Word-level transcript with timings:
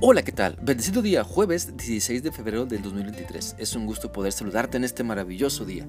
Hola, 0.00 0.22
¿qué 0.22 0.30
tal? 0.30 0.56
Bendecido 0.62 1.02
día, 1.02 1.24
jueves 1.24 1.76
16 1.76 2.22
de 2.22 2.30
febrero 2.30 2.66
del 2.66 2.82
2023. 2.82 3.56
Es 3.58 3.74
un 3.74 3.84
gusto 3.84 4.12
poder 4.12 4.32
saludarte 4.32 4.76
en 4.76 4.84
este 4.84 5.02
maravilloso 5.02 5.64
día. 5.64 5.88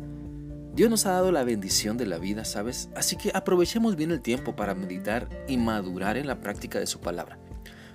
Dios 0.74 0.90
nos 0.90 1.06
ha 1.06 1.12
dado 1.12 1.32
la 1.32 1.44
bendición 1.44 1.96
de 1.96 2.08
la 2.08 2.18
vida, 2.18 2.44
¿sabes? 2.44 2.90
Así 2.96 3.18
que 3.18 3.30
aprovechemos 3.36 3.96
bien 3.96 4.10
el 4.10 4.22
tiempo 4.22 4.56
para 4.56 4.74
meditar 4.74 5.30
y 5.48 5.58
madurar 5.58 6.18
en 6.18 6.26
la 6.26 6.42
práctica 6.42 6.80
de 6.80 6.88
su 6.88 7.02
palabra. 7.02 7.38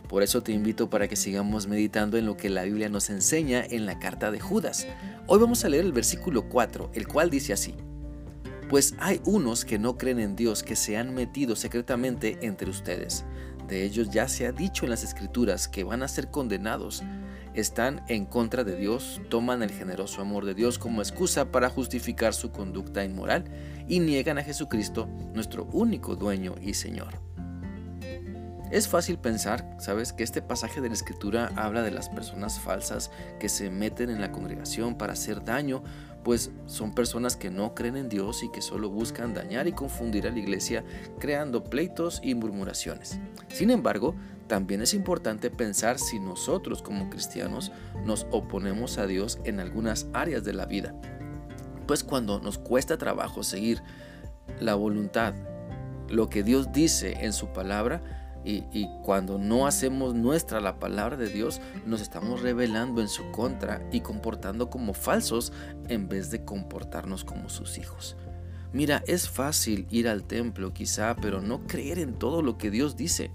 Por 0.08 0.22
eso 0.22 0.40
te 0.40 0.52
invito 0.52 0.88
para 0.88 1.08
que 1.08 1.16
sigamos 1.16 1.66
meditando 1.66 2.16
en 2.16 2.26
lo 2.26 2.36
que 2.36 2.48
la 2.48 2.62
Biblia 2.62 2.88
nos 2.88 3.10
enseña 3.10 3.64
en 3.68 3.84
la 3.84 3.98
carta 3.98 4.30
de 4.30 4.38
Judas. 4.38 4.86
Hoy 5.26 5.40
vamos 5.40 5.64
a 5.64 5.68
leer 5.68 5.84
el 5.84 5.92
versículo 5.92 6.48
4, 6.48 6.92
el 6.94 7.08
cual 7.08 7.28
dice 7.28 7.52
así. 7.52 7.74
Pues 8.70 8.94
hay 9.00 9.20
unos 9.24 9.64
que 9.64 9.80
no 9.80 9.98
creen 9.98 10.20
en 10.20 10.36
Dios 10.36 10.62
que 10.62 10.76
se 10.76 10.96
han 10.96 11.12
metido 11.12 11.56
secretamente 11.56 12.38
entre 12.42 12.70
ustedes 12.70 13.24
de 13.74 13.84
ellos 13.84 14.10
ya 14.10 14.28
se 14.28 14.46
ha 14.46 14.52
dicho 14.52 14.84
en 14.84 14.90
las 14.90 15.02
escrituras 15.02 15.66
que 15.66 15.82
van 15.82 16.04
a 16.04 16.08
ser 16.08 16.30
condenados. 16.30 17.02
Están 17.54 18.04
en 18.06 18.24
contra 18.24 18.62
de 18.62 18.76
Dios, 18.76 19.20
toman 19.28 19.64
el 19.64 19.72
generoso 19.72 20.22
amor 20.22 20.44
de 20.44 20.54
Dios 20.54 20.78
como 20.78 21.02
excusa 21.02 21.50
para 21.50 21.70
justificar 21.70 22.34
su 22.34 22.52
conducta 22.52 23.04
inmoral 23.04 23.44
y 23.88 23.98
niegan 23.98 24.38
a 24.38 24.44
Jesucristo, 24.44 25.08
nuestro 25.34 25.64
único 25.72 26.14
dueño 26.14 26.54
y 26.62 26.74
Señor. 26.74 27.20
Es 28.70 28.86
fácil 28.86 29.18
pensar, 29.18 29.76
sabes, 29.80 30.12
que 30.12 30.22
este 30.22 30.40
pasaje 30.40 30.80
de 30.80 30.88
la 30.88 30.94
escritura 30.94 31.50
habla 31.56 31.82
de 31.82 31.90
las 31.90 32.08
personas 32.08 32.60
falsas 32.60 33.10
que 33.40 33.48
se 33.48 33.70
meten 33.70 34.08
en 34.08 34.20
la 34.20 34.30
congregación 34.30 34.96
para 34.96 35.14
hacer 35.14 35.44
daño 35.44 35.82
pues 36.24 36.50
son 36.66 36.94
personas 36.94 37.36
que 37.36 37.50
no 37.50 37.74
creen 37.74 37.96
en 37.96 38.08
Dios 38.08 38.42
y 38.42 38.50
que 38.50 38.62
solo 38.62 38.88
buscan 38.88 39.34
dañar 39.34 39.68
y 39.68 39.72
confundir 39.72 40.26
a 40.26 40.30
la 40.30 40.38
iglesia 40.38 40.82
creando 41.20 41.62
pleitos 41.62 42.20
y 42.22 42.34
murmuraciones. 42.34 43.20
Sin 43.48 43.70
embargo, 43.70 44.16
también 44.46 44.80
es 44.82 44.94
importante 44.94 45.50
pensar 45.50 45.98
si 45.98 46.18
nosotros 46.18 46.82
como 46.82 47.10
cristianos 47.10 47.70
nos 48.04 48.26
oponemos 48.30 48.98
a 48.98 49.06
Dios 49.06 49.38
en 49.44 49.60
algunas 49.60 50.06
áreas 50.12 50.44
de 50.44 50.54
la 50.54 50.66
vida. 50.66 50.94
Pues 51.86 52.02
cuando 52.02 52.40
nos 52.40 52.58
cuesta 52.58 52.96
trabajo 52.96 53.42
seguir 53.42 53.82
la 54.60 54.74
voluntad, 54.74 55.34
lo 56.08 56.28
que 56.28 56.42
Dios 56.42 56.72
dice 56.72 57.18
en 57.20 57.32
su 57.32 57.48
palabra, 57.48 58.23
y, 58.44 58.88
cuando 59.02 59.38
no 59.38 59.66
hacemos 59.66 60.14
nuestra 60.14 60.60
la 60.60 60.78
palabra 60.78 61.16
de 61.16 61.28
Dios, 61.28 61.60
nos 61.86 62.00
estamos 62.00 62.42
revelando 62.42 63.00
en 63.00 63.08
su 63.08 63.30
contra 63.30 63.86
y 63.90 64.00
comportando 64.00 64.68
como 64.68 64.92
falsos 64.92 65.52
en 65.88 66.08
vez 66.08 66.30
de 66.30 66.44
comportarnos 66.44 67.24
como 67.24 67.48
sus 67.48 67.78
hijos. 67.78 68.16
Mira, 68.72 69.02
es 69.06 69.28
fácil 69.28 69.86
ir 69.90 70.08
al 70.08 70.24
templo 70.24 70.74
quizá, 70.74 71.16
pero 71.16 71.40
no 71.40 71.66
creer 71.66 71.98
en 71.98 72.18
todo 72.18 72.42
lo 72.42 72.58
que 72.58 72.70
Dios 72.70 72.96
dice. 72.96 73.30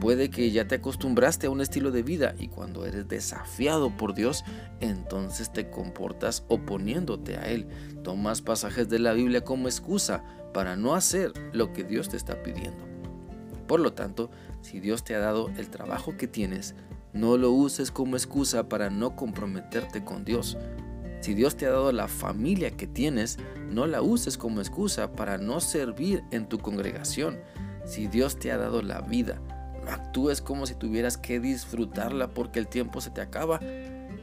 Puede 0.00 0.30
que 0.30 0.50
ya 0.50 0.66
te 0.66 0.76
acostumbraste 0.76 1.46
a 1.46 1.50
un 1.50 1.60
estilo 1.60 1.90
de 1.90 2.02
vida 2.02 2.34
y 2.38 2.48
cuando 2.48 2.84
eres 2.84 3.06
desafiado 3.06 3.96
por 3.96 4.14
Dios, 4.14 4.44
entonces 4.80 5.52
te 5.52 5.70
comportas 5.70 6.44
oponiéndote 6.48 7.36
a 7.36 7.48
Él. 7.48 7.68
Tomas 8.02 8.42
pasajes 8.42 8.88
de 8.88 8.98
la 8.98 9.12
Biblia 9.12 9.44
como 9.44 9.68
excusa 9.68 10.24
para 10.52 10.76
no 10.76 10.94
hacer 10.94 11.32
lo 11.52 11.72
que 11.72 11.84
Dios 11.84 12.08
te 12.08 12.16
está 12.16 12.42
pidiendo. 12.42 12.93
Por 13.66 13.80
lo 13.80 13.92
tanto, 13.92 14.30
si 14.62 14.80
Dios 14.80 15.04
te 15.04 15.14
ha 15.14 15.18
dado 15.18 15.50
el 15.56 15.70
trabajo 15.70 16.16
que 16.16 16.26
tienes, 16.26 16.74
no 17.12 17.36
lo 17.36 17.50
uses 17.50 17.90
como 17.90 18.16
excusa 18.16 18.68
para 18.68 18.90
no 18.90 19.16
comprometerte 19.16 20.04
con 20.04 20.24
Dios. 20.24 20.56
Si 21.20 21.32
Dios 21.32 21.56
te 21.56 21.66
ha 21.66 21.70
dado 21.70 21.92
la 21.92 22.08
familia 22.08 22.76
que 22.76 22.86
tienes, 22.86 23.38
no 23.70 23.86
la 23.86 24.02
uses 24.02 24.36
como 24.36 24.60
excusa 24.60 25.12
para 25.12 25.38
no 25.38 25.60
servir 25.60 26.22
en 26.32 26.48
tu 26.48 26.58
congregación. 26.58 27.38
Si 27.86 28.08
Dios 28.08 28.38
te 28.38 28.52
ha 28.52 28.58
dado 28.58 28.82
la 28.82 29.00
vida, 29.00 29.40
actúes 29.88 30.42
como 30.42 30.66
si 30.66 30.74
tuvieras 30.74 31.16
que 31.16 31.40
disfrutarla 31.40 32.28
porque 32.34 32.58
el 32.58 32.68
tiempo 32.68 33.00
se 33.00 33.10
te 33.10 33.20
acaba 33.20 33.60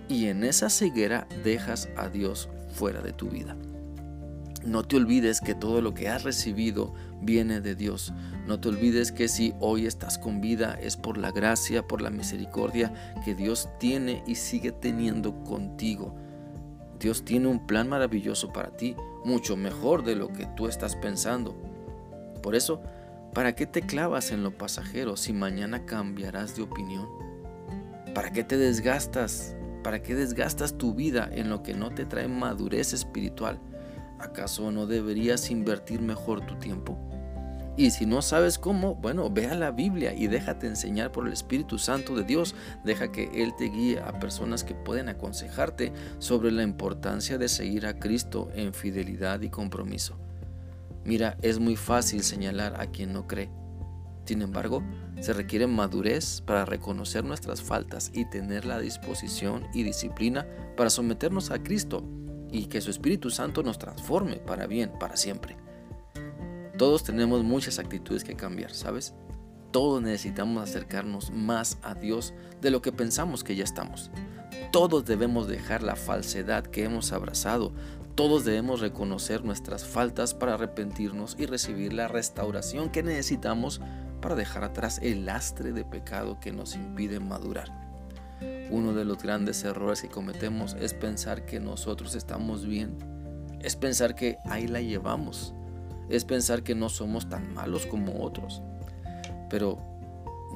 y 0.07 0.27
en 0.27 0.43
esa 0.43 0.69
ceguera 0.69 1.27
dejas 1.43 1.89
a 1.95 2.09
Dios 2.09 2.49
fuera 2.73 3.01
de 3.01 3.13
tu 3.13 3.29
vida. 3.29 3.55
No 4.63 4.83
te 4.83 4.95
olvides 4.95 5.41
que 5.41 5.55
todo 5.55 5.81
lo 5.81 5.95
que 5.95 6.07
has 6.07 6.23
recibido 6.23 6.93
viene 7.19 7.61
de 7.61 7.73
Dios. 7.73 8.13
No 8.45 8.59
te 8.59 8.69
olvides 8.69 9.11
que 9.11 9.27
si 9.27 9.55
hoy 9.59 9.87
estás 9.87 10.19
con 10.19 10.39
vida 10.39 10.77
es 10.79 10.97
por 10.97 11.17
la 11.17 11.31
gracia, 11.31 11.87
por 11.87 12.01
la 12.01 12.11
misericordia 12.11 12.93
que 13.25 13.33
Dios 13.33 13.69
tiene 13.79 14.23
y 14.27 14.35
sigue 14.35 14.71
teniendo 14.71 15.43
contigo. 15.43 16.15
Dios 16.99 17.25
tiene 17.25 17.47
un 17.47 17.65
plan 17.65 17.89
maravilloso 17.89 18.53
para 18.53 18.77
ti, 18.77 18.95
mucho 19.25 19.57
mejor 19.57 20.03
de 20.03 20.15
lo 20.15 20.31
que 20.31 20.45
tú 20.55 20.67
estás 20.67 20.95
pensando. 20.95 21.55
Por 22.43 22.53
eso, 22.53 22.83
¿para 23.33 23.55
qué 23.55 23.65
te 23.65 23.81
clavas 23.81 24.31
en 24.31 24.43
lo 24.43 24.55
pasajero 24.55 25.17
si 25.17 25.33
mañana 25.33 25.87
cambiarás 25.87 26.55
de 26.55 26.61
opinión? 26.61 27.07
¿Para 28.13 28.31
qué 28.31 28.43
te 28.43 28.57
desgastas? 28.57 29.55
¿Para 29.83 30.03
qué 30.03 30.13
desgastas 30.13 30.77
tu 30.77 30.93
vida 30.93 31.27
en 31.31 31.49
lo 31.49 31.63
que 31.63 31.73
no 31.73 31.89
te 31.89 32.05
trae 32.05 32.27
madurez 32.27 32.93
espiritual? 32.93 33.59
¿Acaso 34.21 34.71
no 34.71 34.85
deberías 34.85 35.49
invertir 35.51 36.01
mejor 36.01 36.45
tu 36.45 36.55
tiempo? 36.55 36.97
Y 37.77 37.91
si 37.91 38.05
no 38.05 38.21
sabes 38.21 38.59
cómo, 38.59 38.95
bueno, 38.95 39.29
ve 39.29 39.47
a 39.47 39.55
la 39.55 39.71
Biblia 39.71 40.13
y 40.13 40.27
déjate 40.27 40.67
enseñar 40.67 41.11
por 41.11 41.25
el 41.25 41.33
Espíritu 41.33 41.79
Santo 41.79 42.15
de 42.15 42.23
Dios. 42.23 42.53
Deja 42.83 43.11
que 43.11 43.31
Él 43.33 43.53
te 43.57 43.65
guíe 43.65 43.99
a 43.99 44.19
personas 44.19 44.63
que 44.63 44.75
pueden 44.75 45.07
aconsejarte 45.07 45.93
sobre 46.19 46.51
la 46.51 46.63
importancia 46.63 47.37
de 47.37 47.47
seguir 47.47 47.85
a 47.85 47.97
Cristo 47.97 48.49
en 48.53 48.73
fidelidad 48.73 49.41
y 49.41 49.49
compromiso. 49.49 50.17
Mira, 51.05 51.37
es 51.41 51.59
muy 51.59 51.75
fácil 51.77 52.23
señalar 52.23 52.79
a 52.79 52.87
quien 52.87 53.13
no 53.13 53.25
cree. 53.25 53.49
Sin 54.25 54.41
embargo, 54.41 54.83
se 55.19 55.33
requiere 55.33 55.65
madurez 55.65 56.41
para 56.41 56.65
reconocer 56.65 57.23
nuestras 57.23 57.61
faltas 57.61 58.11
y 58.13 58.29
tener 58.29 58.65
la 58.65 58.79
disposición 58.79 59.65
y 59.73 59.83
disciplina 59.83 60.45
para 60.77 60.89
someternos 60.89 61.51
a 61.51 61.63
Cristo 61.63 62.03
y 62.51 62.65
que 62.65 62.81
su 62.81 62.91
Espíritu 62.91 63.29
Santo 63.29 63.63
nos 63.63 63.79
transforme 63.79 64.37
para 64.37 64.67
bien, 64.67 64.91
para 64.99 65.15
siempre. 65.15 65.57
Todos 66.77 67.03
tenemos 67.03 67.43
muchas 67.43 67.79
actitudes 67.79 68.23
que 68.23 68.35
cambiar, 68.35 68.73
¿sabes? 68.73 69.13
Todos 69.71 70.01
necesitamos 70.01 70.61
acercarnos 70.61 71.31
más 71.31 71.77
a 71.81 71.95
Dios 71.95 72.33
de 72.61 72.71
lo 72.71 72.81
que 72.81 72.91
pensamos 72.91 73.43
que 73.43 73.55
ya 73.55 73.63
estamos. 73.63 74.11
Todos 74.71 75.05
debemos 75.05 75.47
dejar 75.47 75.83
la 75.83 75.95
falsedad 75.95 76.65
que 76.65 76.83
hemos 76.83 77.13
abrazado. 77.13 77.71
Todos 78.15 78.43
debemos 78.43 78.81
reconocer 78.81 79.45
nuestras 79.45 79.85
faltas 79.85 80.33
para 80.33 80.55
arrepentirnos 80.55 81.35
y 81.39 81.45
recibir 81.45 81.93
la 81.93 82.07
restauración 82.07 82.89
que 82.89 83.03
necesitamos 83.03 83.79
para 84.21 84.35
dejar 84.35 84.63
atrás 84.63 84.99
el 85.01 85.25
lastre 85.25 85.71
de 85.71 85.85
pecado 85.85 86.39
que 86.39 86.51
nos 86.51 86.75
impide 86.75 87.19
madurar. 87.19 87.90
Uno 88.69 88.93
de 88.93 89.05
los 89.05 89.21
grandes 89.21 89.63
errores 89.63 90.01
que 90.01 90.09
cometemos 90.09 90.75
es 90.79 90.93
pensar 90.93 91.45
que 91.45 91.59
nosotros 91.59 92.15
estamos 92.15 92.65
bien, 92.65 92.97
es 93.61 93.75
pensar 93.75 94.15
que 94.15 94.37
ahí 94.45 94.67
la 94.67 94.81
llevamos, 94.81 95.53
es 96.09 96.25
pensar 96.25 96.63
que 96.63 96.75
no 96.75 96.89
somos 96.89 97.29
tan 97.29 97.53
malos 97.53 97.85
como 97.85 98.23
otros. 98.23 98.61
Pero 99.49 99.77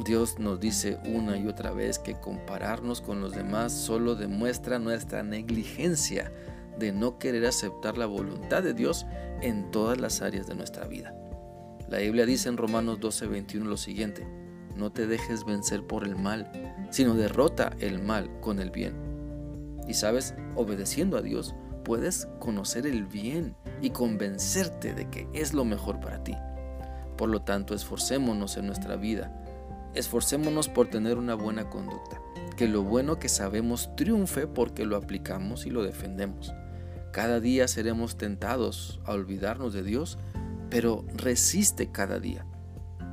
Dios 0.03 0.39
nos 0.39 0.59
dice 0.59 0.99
una 1.05 1.37
y 1.37 1.47
otra 1.47 1.71
vez 1.71 1.99
que 1.99 2.19
compararnos 2.19 3.01
con 3.01 3.21
los 3.21 3.33
demás 3.33 3.71
solo 3.71 4.15
demuestra 4.15 4.79
nuestra 4.79 5.23
negligencia 5.23 6.31
de 6.77 6.91
no 6.91 7.17
querer 7.17 7.45
aceptar 7.45 7.97
la 7.97 8.05
voluntad 8.05 8.63
de 8.63 8.73
Dios 8.73 9.05
en 9.41 9.71
todas 9.71 9.99
las 9.99 10.21
áreas 10.21 10.47
de 10.47 10.55
nuestra 10.55 10.87
vida. 10.87 11.13
La 11.87 11.99
Biblia 11.99 12.25
dice 12.25 12.49
en 12.49 12.57
Romanos 12.57 12.99
12:21 12.99 13.65
lo 13.65 13.77
siguiente, 13.77 14.27
no 14.75 14.91
te 14.91 15.07
dejes 15.07 15.45
vencer 15.45 15.85
por 15.85 16.03
el 16.03 16.15
mal, 16.15 16.51
sino 16.89 17.15
derrota 17.15 17.71
el 17.79 18.01
mal 18.01 18.29
con 18.41 18.59
el 18.59 18.71
bien. 18.71 18.95
Y 19.87 19.93
sabes, 19.93 20.35
obedeciendo 20.55 21.17
a 21.17 21.21
Dios, 21.21 21.55
puedes 21.83 22.27
conocer 22.39 22.85
el 22.85 23.05
bien 23.05 23.55
y 23.81 23.91
convencerte 23.91 24.93
de 24.93 25.09
que 25.09 25.27
es 25.33 25.53
lo 25.53 25.65
mejor 25.65 25.99
para 25.99 26.23
ti. 26.23 26.35
Por 27.17 27.29
lo 27.29 27.41
tanto, 27.43 27.73
esforcémonos 27.73 28.57
en 28.57 28.67
nuestra 28.67 28.95
vida. 28.97 29.31
Esforcémonos 29.93 30.67
por 30.67 30.87
tener 30.87 31.17
una 31.17 31.35
buena 31.35 31.69
conducta. 31.69 32.19
Que 32.57 32.67
lo 32.67 32.83
bueno 32.83 33.19
que 33.19 33.29
sabemos 33.29 33.95
triunfe 33.95 34.47
porque 34.47 34.85
lo 34.85 34.97
aplicamos 34.97 35.65
y 35.65 35.69
lo 35.69 35.83
defendemos. 35.83 36.53
Cada 37.13 37.39
día 37.39 37.67
seremos 37.67 38.17
tentados 38.17 38.99
a 39.05 39.13
olvidarnos 39.13 39.73
de 39.73 39.83
Dios, 39.83 40.17
pero 40.69 41.05
resiste 41.15 41.91
cada 41.91 42.19
día. 42.19 42.45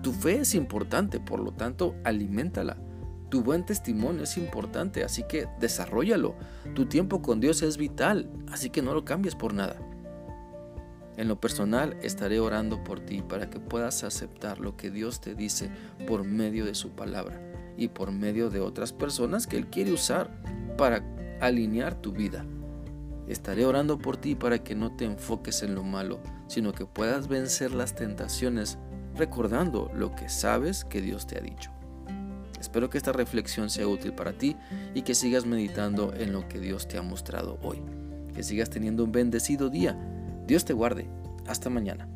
Tu 0.02 0.12
fe 0.12 0.40
es 0.40 0.54
importante, 0.54 1.20
por 1.20 1.40
lo 1.40 1.52
tanto, 1.52 1.94
aliméntala. 2.04 2.76
Tu 3.30 3.42
buen 3.42 3.64
testimonio 3.64 4.24
es 4.24 4.36
importante, 4.36 5.04
así 5.04 5.22
que 5.28 5.48
desarrollalo. 5.60 6.34
Tu 6.74 6.86
tiempo 6.86 7.22
con 7.22 7.40
Dios 7.40 7.62
es 7.62 7.76
vital, 7.76 8.28
así 8.50 8.68
que 8.68 8.82
no 8.82 8.94
lo 8.94 9.04
cambies 9.04 9.36
por 9.36 9.54
nada. 9.54 9.76
En 11.16 11.28
lo 11.28 11.40
personal 11.40 11.96
estaré 12.02 12.40
orando 12.40 12.82
por 12.82 13.00
ti 13.00 13.22
para 13.22 13.48
que 13.48 13.60
puedas 13.60 14.02
aceptar 14.02 14.58
lo 14.58 14.76
que 14.76 14.90
Dios 14.90 15.20
te 15.20 15.34
dice 15.34 15.70
por 16.06 16.24
medio 16.24 16.64
de 16.64 16.74
su 16.74 16.90
palabra 16.90 17.40
y 17.76 17.88
por 17.88 18.10
medio 18.10 18.50
de 18.50 18.60
otras 18.60 18.92
personas 18.92 19.46
que 19.46 19.56
Él 19.56 19.68
quiere 19.68 19.92
usar 19.92 20.30
para 20.76 21.04
alinear 21.40 21.94
tu 21.94 22.12
vida. 22.12 22.44
Estaré 23.28 23.64
orando 23.66 23.98
por 23.98 24.16
ti 24.16 24.34
para 24.34 24.64
que 24.64 24.74
no 24.74 24.96
te 24.96 25.04
enfoques 25.04 25.62
en 25.62 25.74
lo 25.74 25.84
malo, 25.84 26.20
sino 26.48 26.72
que 26.72 26.86
puedas 26.86 27.28
vencer 27.28 27.72
las 27.72 27.94
tentaciones 27.94 28.78
recordando 29.16 29.90
lo 29.94 30.14
que 30.14 30.28
sabes 30.28 30.84
que 30.84 31.00
Dios 31.00 31.26
te 31.26 31.38
ha 31.38 31.40
dicho. 31.40 31.70
Espero 32.60 32.88
que 32.88 32.98
esta 32.98 33.12
reflexión 33.12 33.70
sea 33.70 33.88
útil 33.88 34.12
para 34.12 34.32
ti 34.32 34.56
y 34.94 35.02
que 35.02 35.14
sigas 35.14 35.46
meditando 35.46 36.14
en 36.14 36.32
lo 36.32 36.48
que 36.48 36.60
Dios 36.60 36.86
te 36.86 36.96
ha 36.96 37.02
mostrado 37.02 37.58
hoy. 37.62 37.82
Que 38.34 38.42
sigas 38.42 38.70
teniendo 38.70 39.04
un 39.04 39.12
bendecido 39.12 39.68
día. 39.68 39.98
Dios 40.46 40.64
te 40.64 40.72
guarde. 40.72 41.08
Hasta 41.46 41.70
mañana. 41.70 42.08